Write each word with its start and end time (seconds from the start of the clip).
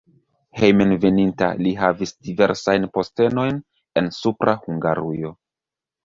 Hejmenveninta 0.59 1.49
li 1.65 1.73
havis 1.81 2.13
diversajn 2.29 2.87
postenojn 2.95 3.59
en 4.03 4.09
Supra 4.21 4.55
Hungarujo. 4.63 5.31